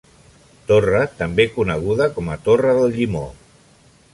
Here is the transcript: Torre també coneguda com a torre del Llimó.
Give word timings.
Torre 0.69 1.01
també 1.19 1.45
coneguda 1.57 2.07
com 2.17 2.33
a 2.37 2.39
torre 2.49 2.73
del 2.79 2.91
Llimó. 2.99 3.25